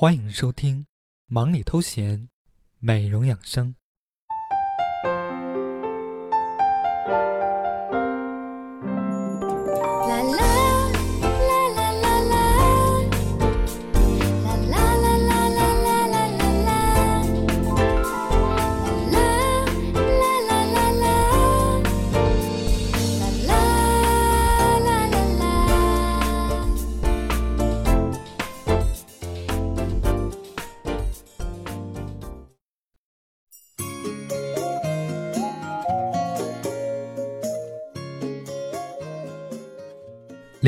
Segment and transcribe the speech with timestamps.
[0.00, 0.82] 欢迎收听
[1.26, 2.20] 《忙里偷闲》，
[2.78, 3.74] 美容养生。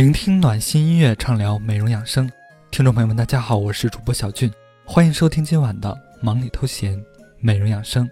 [0.00, 2.26] 聆听暖心音乐，畅聊美容养生。
[2.70, 4.50] 听众朋友们，大家好，我是主播小俊，
[4.82, 6.98] 欢迎收听今晚的忙里偷闲
[7.38, 8.08] 美容养生。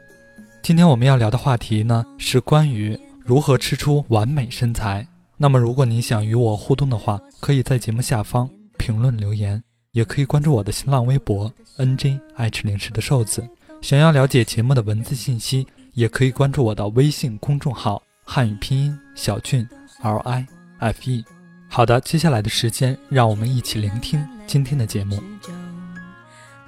[0.60, 5.08] 今天我们要聊的话题呢，是关于如何吃出完美身材。
[5.38, 13.42] 那么，如果你想与我互动的话，可以在节目下方评论留言，也可以关注我的新浪微博 “nj 爱吃零食的瘦子”。
[13.80, 19.66] 想要了解节目的文字信息，也可以关注我的微信公众号“汉语拼音小俊
[20.02, 20.46] L I
[20.80, 21.24] F E”。
[21.70, 25.22] 好的，接下来的时间，让我们一起聆听今天的节目。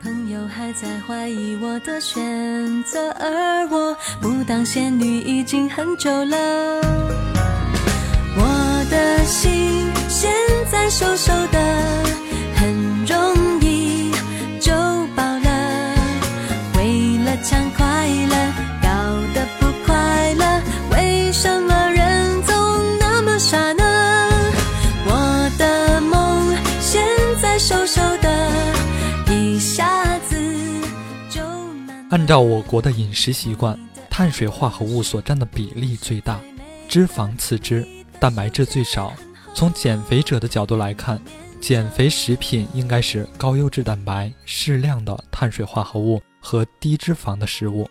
[0.02, 2.22] 朋友还在怀疑我的选
[2.84, 6.36] 择，而我不当仙女已经很久了。
[8.36, 10.30] 我的心现
[10.70, 12.09] 在瘦瘦的，
[32.10, 33.78] 按照我国的饮食习惯，
[34.10, 36.40] 碳水化合物所占的比例最大，
[36.88, 37.86] 脂肪次之，
[38.18, 39.12] 蛋白质最少。
[39.54, 41.22] 从减肥者的角度来看，
[41.60, 47.88] 减肥食品应该是高优质蛋白、适量的碳水化合物和低脂肪的食物。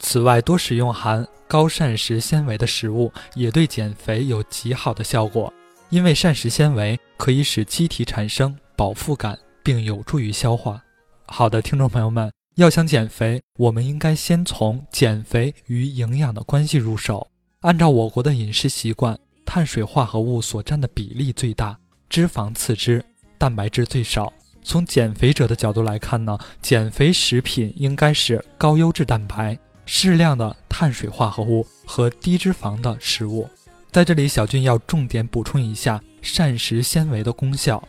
[0.00, 5.52] 此外，多使用含高膳食纤维的食物也对减肥有极好的效果，
[5.90, 8.56] 因为膳食纤维可以使机体产生。
[8.76, 10.82] 饱腹感，并有助于消化。
[11.26, 17.26] 好的，听众朋友们，要想减肥，我们应该先从减肥与营养的关系入手。
[17.62, 21.76] 按照我国的饮食习惯，碳水化合物所占的比例最大，
[22.08, 23.04] 脂肪次之，
[23.38, 24.32] 蛋白质最少。
[24.62, 33.50] 从减肥者的角度来看呢，减肥食品应该是高优质蛋白、适量的碳水化合物和低脂肪的食物。
[33.90, 37.82] 在这里，小俊要重点补充一下膳食纤维的功效。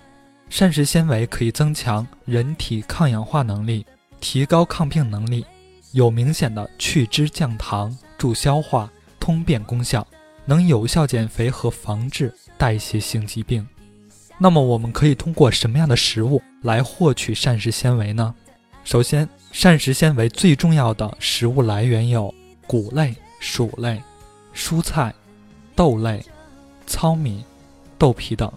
[0.50, 3.86] 膳食纤维可以增强人体抗氧化能力，
[4.28, 5.46] 提高抗病能力，
[5.92, 10.06] 有明显的去脂降糖、助消化、通便功效，
[10.46, 13.66] 能有效减肥和防治代谢性疾病。
[14.40, 18.34] 那么，我们可以通过什么样的食物来获取膳食纤维呢？
[18.84, 22.34] 首先，膳食纤维最重要的食物来源有
[22.66, 24.02] 谷类、薯类、
[24.56, 25.14] 蔬菜、
[25.76, 26.26] 豆类、
[26.88, 27.46] 糙米、
[28.00, 28.52] 豆皮等。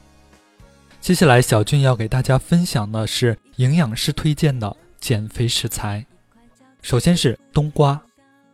[0.99, 6.05] 接下来，小俊要给大家分享的是营养师推荐的减肥食材。
[6.83, 8.01] 首先是冬瓜，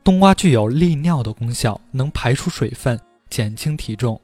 [0.03, 4.21] 冬瓜具有利尿的功效，能排出水分，减轻体重。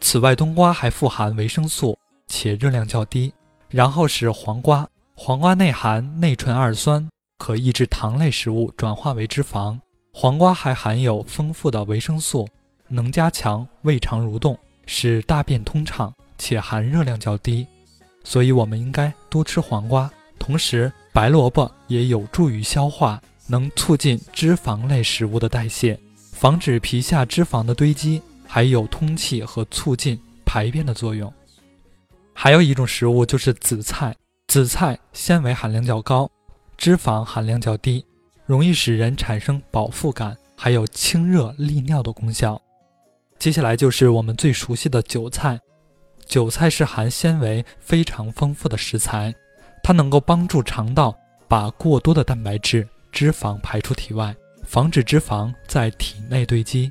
[0.00, 3.32] 此外，冬瓜还富含维生素，且热量较低。
[3.68, 7.08] 然后是黄瓜，黄瓜内含内醇二酸，
[7.38, 9.78] 可抑制糖类食物转化为脂肪。
[10.12, 12.48] 黄瓜还含有丰富的维生素，
[12.88, 16.12] 能加强胃肠蠕动，使大便通畅。
[16.38, 17.66] 且含热量较低，
[18.22, 20.12] 所以我们应该多吃黄瓜。
[20.38, 25.98] 同时，白萝卜也有助于消化，能促进脂肪类食物的代谢，
[26.32, 31.32] 防止皮下脂肪的堆积，还有通气和促进排便的作用。
[32.32, 34.14] 还有一种食物就是紫菜，
[34.46, 36.30] 紫菜纤维含量较高，
[36.76, 38.04] 脂肪含量较低，
[38.44, 42.60] 容易使人产生饱腹感，还有清热利尿的功效。
[43.38, 45.58] 接下来就是我们最熟悉的韭菜。
[46.26, 49.32] 韭菜是含纤维非常丰富的食材，
[49.86, 51.16] 它能够帮助肠道
[51.46, 54.34] 把过多的蛋白质、脂肪排出体外，
[54.64, 56.90] 防止脂肪在体内堆积。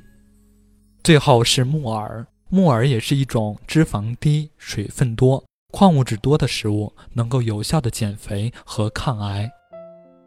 [1.04, 5.44] 最后是木耳，木耳也是一种脂肪低、水分多、
[5.74, 9.46] 矿物质多的食物，能够有效的减肥和抗癌。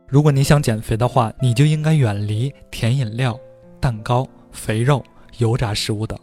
[0.07, 3.35] 如果你想减肥的话，你就应该远离甜饮料、
[3.79, 5.03] 蛋糕、肥肉、
[5.39, 6.15] 油炸食物等。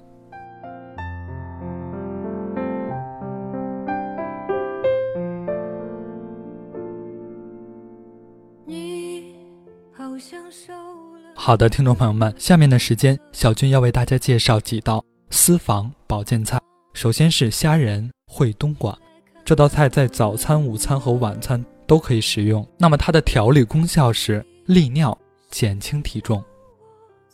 [11.46, 16.60] 好的，听众朋友们，下面的时间，小军要为大家介绍几道私房保健菜。
[16.92, 18.98] 首先是虾仁烩冬瓜，
[19.44, 22.68] 这道菜在早餐、午餐和晚餐都可以食用。
[22.76, 25.16] 那么它的调理功效是利尿、
[25.48, 26.42] 减轻体重。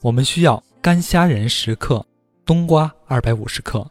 [0.03, 2.05] 我们需要干虾仁十克，
[2.45, 3.91] 冬瓜二百五十克，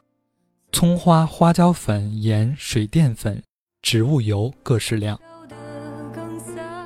[0.71, 3.41] 葱花、花椒粉、盐、水淀粉、
[3.81, 5.19] 植物油各适量。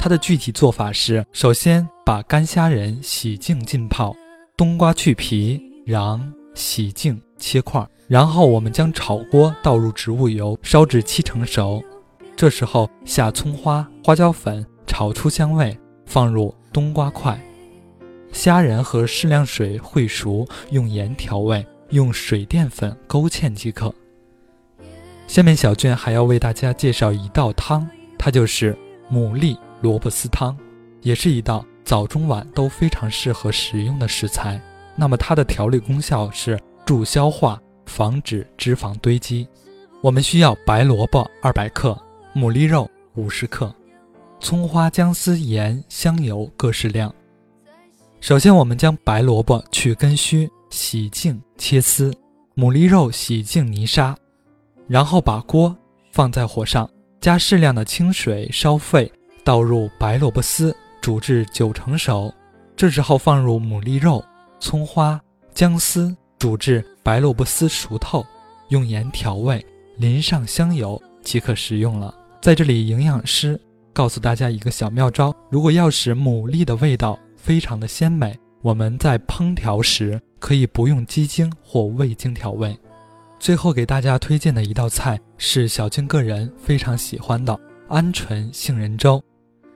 [0.06, 4.16] 它的具体做法是：首先把干虾仁洗净浸泡，
[4.56, 6.22] 冬瓜去皮，瓤
[6.54, 11.84] 洗净切块，然后我们将炒锅倒入植物油，烧至七成熟。
[12.36, 15.76] 这时候下葱花、花椒粉，炒出香味，
[16.06, 17.44] 放入冬瓜块。
[18.32, 23.92] 虾仁和适量水烩熟，用盐调味，用水淀粉勾芡即可。
[25.26, 28.78] 下面小俊还要为大家介绍一道汤，它就是
[29.12, 30.58] 牡蛎萝卜丝汤，
[31.04, 34.60] 也是一道早中晚都非常适合食用的食材。
[34.96, 39.48] 那么它的调理功效是助消化，防止脂肪堆积。
[40.02, 41.96] 我们需要白萝卜二百克，
[42.34, 43.72] 牡蛎肉五十克，
[44.40, 47.14] 葱花、姜丝、盐、香油各适量。
[48.20, 52.12] 首先，我们将白萝卜去根须，洗净切丝；
[52.56, 54.18] 牡蛎肉洗净泥沙，
[54.88, 55.78] 然后把锅
[56.12, 56.90] 放在火上，
[57.22, 59.12] 加适量的清水烧沸，
[59.46, 62.34] 倒入白萝卜丝，煮至九成熟。
[62.76, 64.26] 这时候放入牡蛎肉、
[64.60, 65.22] 葱花、
[65.54, 68.26] 姜丝，煮至白萝卜丝熟透，
[68.70, 69.64] 用盐调味，
[69.98, 72.12] 淋上香油即可食用了。
[72.42, 73.62] 在这里，营养师
[73.94, 78.36] 告诉大家一个小妙招：如果要使牡蛎的味道，非常的鲜美。
[78.64, 82.76] 我们在烹调时可以不用鸡精或味精调味。
[83.40, 87.56] 最后给大家推荐的一道菜是小俊个人非常喜欢的
[87.90, 89.24] 鹌鹑杏仁粥。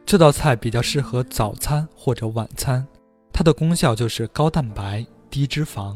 [0.10, 2.84] 这道菜比较适合早餐或者晚餐，
[3.32, 5.96] 它的功效就是高蛋白低脂肪。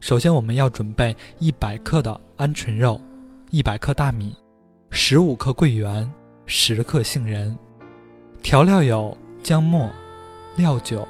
[0.00, 2.98] 首先我们要准备一百克的鹌鹑肉，
[3.50, 4.34] 一百克大米，
[4.88, 6.10] 十五克桂圆，
[6.46, 7.54] 十克杏仁。
[8.42, 9.86] 调料有姜末。
[10.56, 11.06] 料酒、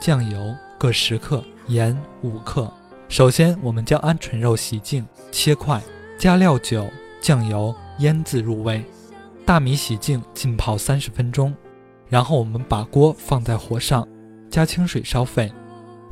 [0.00, 2.68] 酱油各十克，盐五克。
[3.08, 5.80] 首先，我们将鹌鹑肉洗净切块，
[6.18, 6.84] 加料酒、
[7.20, 8.84] 酱油腌渍入味。
[9.44, 11.54] 大米洗净浸泡三十分钟，
[12.08, 14.06] 然后我们把锅放在火上，
[14.50, 15.52] 加清水烧沸，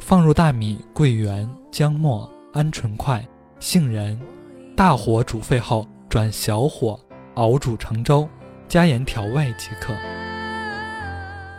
[0.00, 3.26] 放入大米、桂圆、姜末、鹌鹑块、
[3.60, 4.20] 杏仁，
[4.76, 6.98] 大火煮沸后转小火
[7.34, 8.28] 熬煮成粥，
[8.68, 9.94] 加盐调味即可。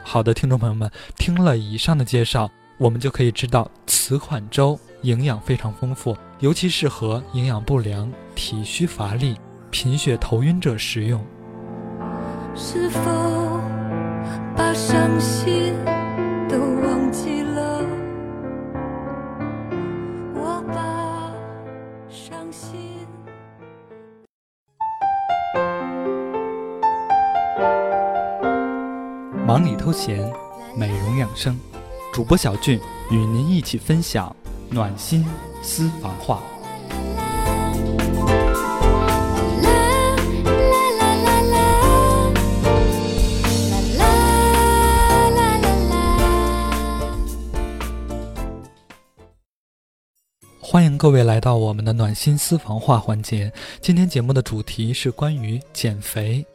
[0.04, 9.38] 好的，听众朋友们，听了以上的介绍，我们就可以知道此款粥营养非常丰富，尤其适合营养不良、体虚乏力、
[9.72, 11.26] 贫血头晕者食用。
[12.54, 13.55] 是否
[14.56, 15.76] 把伤心
[16.48, 17.86] 都忘记了？
[20.34, 21.34] 我把
[22.10, 22.80] 伤心。
[29.46, 30.20] 忙里偷闲，
[30.76, 31.60] 美容养生，
[32.14, 32.80] 主播小俊
[33.12, 34.34] 与您一起分享
[34.70, 35.26] 暖心
[35.62, 36.42] 私房话。
[50.76, 53.50] 欢迎各位来到我们的暖心私房话环节。
[53.80, 56.46] 今天节目的主题是关于减肥，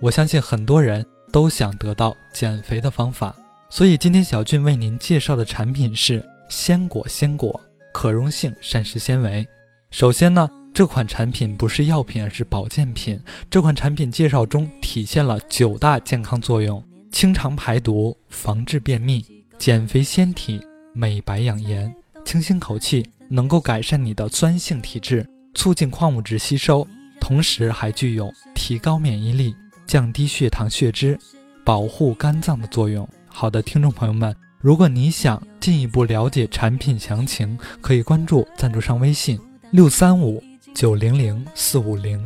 [0.00, 1.06] 我相信很多人。
[1.30, 3.32] 都想得到减肥的方法，
[3.70, 7.60] 所以今天小俊为您介绍的产品是鲜果鲜果
[7.92, 9.46] 可溶性膳食纤维。
[9.92, 13.22] 首先呢，这款产品不是药品，而是保健品。
[13.48, 16.82] 这款产品介绍中体现了九大健康作用：
[17.12, 19.24] 清肠排毒、防治便秘、
[19.56, 20.60] 减肥纤体、
[20.92, 21.94] 美白养颜、
[22.24, 26.86] 清新口气，能够改善你的酸性体质，促进矿物质吸收，
[27.20, 29.54] 同时还具有提高免疫力。
[29.86, 31.18] 降低血糖血脂，
[31.64, 33.08] 保护肝脏的作用。
[33.26, 40.44] 好的，听众朋友们，如果你想进一步了解产品详情，可以关注赞助商微信六三五
[40.74, 42.22] 九零零四五零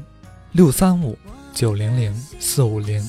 [0.50, 1.16] 六三五
[1.54, 3.00] 九零零四五零。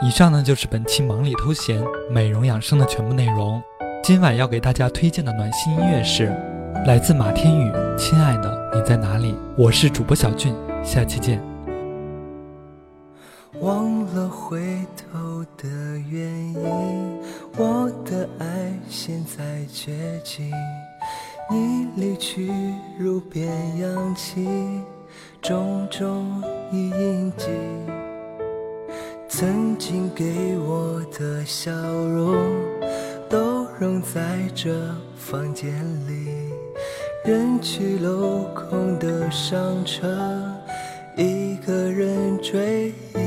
[0.00, 3.60] 以上呢就是本期忙里偷闲美容养生的全部内容。
[4.00, 6.26] 今晚要给大家推荐的暖心音乐是
[6.86, 9.32] 来自马天宇《亲爱的你在哪里》。
[9.56, 11.42] 我是主播小俊，下期见。
[13.60, 14.60] 忘了回
[14.96, 15.68] 头的
[16.08, 17.18] 原因，
[17.56, 20.52] 我的爱现在接近，
[21.50, 22.52] 你离去
[22.96, 24.46] 如变扬起，
[25.42, 26.40] 种种
[26.70, 27.46] 已印记。
[29.40, 32.34] 曾经给我的笑容，
[33.28, 33.64] 都。
[33.78, 34.20] 融在
[34.56, 34.74] 这
[35.16, 35.72] 房间
[36.08, 36.26] 里，
[37.24, 40.08] 人去楼空的上车，
[41.16, 43.18] 一个人追忆。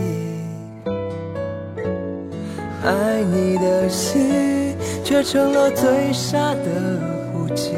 [2.83, 4.75] 爱你的心，
[5.05, 6.99] 却成了最傻的
[7.33, 7.71] 无忌，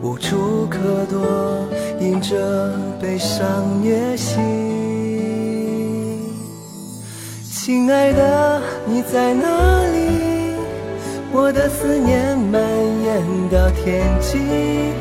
[0.00, 1.68] 无处可躲，
[2.00, 4.93] 因着悲伤虐心。
[7.64, 10.54] 亲爱的，你在哪里？
[11.32, 14.92] 我的思念蔓延到天际，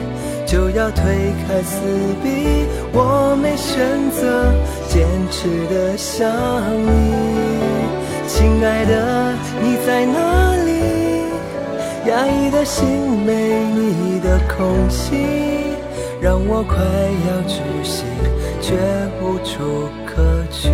[0.46, 1.04] 就要推
[1.46, 1.82] 开死
[2.24, 4.54] 壁，我没选择，
[4.88, 6.32] 坚持的想
[6.86, 7.14] 你。
[8.30, 10.72] 亲爱的，你在哪里？
[12.10, 12.88] 压抑的心
[13.26, 15.18] 没你的空隙，
[16.22, 16.78] 让我快
[17.28, 18.06] 要窒息，
[18.62, 18.78] 却
[19.22, 20.72] 无处可去。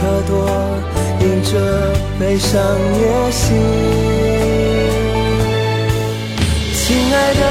[0.00, 0.32] 可躲，
[1.20, 1.50] 因着
[2.18, 2.58] 悲伤
[2.96, 3.44] 虐心。
[6.72, 7.42] 亲爱的，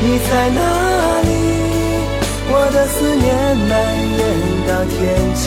[0.00, 0.60] 你在哪
[1.22, 1.30] 里？
[2.54, 3.24] 我的思念
[3.68, 3.70] 蔓
[4.18, 4.20] 延
[4.66, 4.92] 到天
[5.34, 5.44] 际，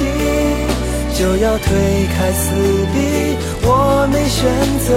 [1.17, 1.65] 就要推
[2.15, 2.43] 开死
[2.93, 2.95] 壁，
[3.63, 4.37] 我没选
[4.85, 4.87] 择，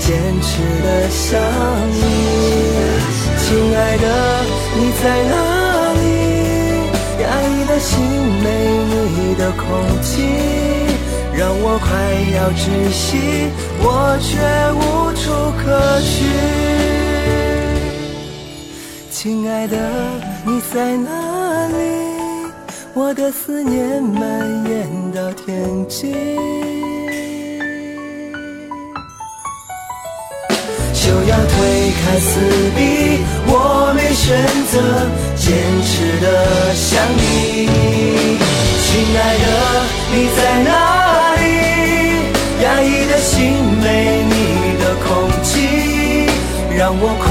[0.00, 0.08] 坚
[0.42, 0.50] 持
[0.82, 1.40] 的想
[1.92, 1.98] 你。
[3.38, 4.04] 亲爱的，
[4.76, 5.59] 你在哪？
[7.70, 8.00] 的心
[8.42, 8.48] 没
[9.16, 9.62] 你的空
[10.02, 10.26] 气，
[11.32, 11.88] 让我快
[12.34, 13.16] 要窒息，
[13.78, 14.28] 我却
[14.74, 14.82] 无
[15.14, 15.62] 处可
[16.00, 16.10] 去。
[19.08, 19.76] 亲爱的，
[20.44, 21.78] 你在哪里？
[22.92, 24.20] 我的思念蔓
[24.68, 26.10] 延到天际。
[30.92, 32.40] 就要推开死
[32.76, 32.80] 壁，
[33.46, 33.54] 我
[34.14, 34.36] 选
[34.70, 34.74] 择，
[35.36, 37.20] 坚持的想你。
[38.86, 39.44] 亲爱的，
[40.12, 40.70] 你在哪
[41.36, 41.42] 里？
[42.62, 43.34] 压抑的心
[43.82, 44.34] 没你
[44.78, 45.08] 的空
[45.42, 45.50] 气，
[46.76, 47.26] 让我快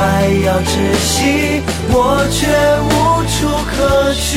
[0.45, 0.71] 要窒
[1.05, 1.95] 息，我
[2.31, 2.37] 却
[2.89, 2.89] 无
[3.29, 3.37] 处
[3.69, 4.27] 可去。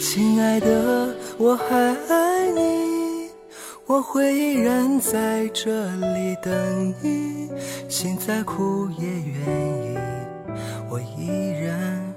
[0.00, 0.66] 亲爱的，
[1.36, 1.76] 我还
[2.08, 2.14] 爱
[2.54, 2.97] 你。
[3.88, 7.48] 我会依然在这里等你，
[7.88, 9.98] 心再苦也愿意，
[10.90, 12.07] 我依然。